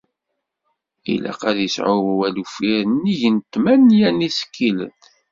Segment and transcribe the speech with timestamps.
[1.13, 4.93] Ilaq ad isεu wawal uffir nnig n tmanya n yisekkilen.